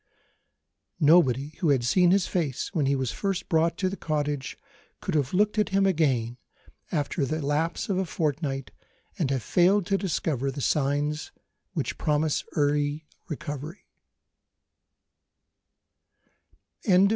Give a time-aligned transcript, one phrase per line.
[0.99, 4.57] Nobody who had seen his face, when he was first brought to the cottage,
[4.99, 6.37] could have looked at him again,
[6.91, 8.71] after the lapse of a fortnight,
[9.19, 11.31] and have failed to discover the signs
[11.73, 13.41] which promise recovery of
[16.95, 17.09] health.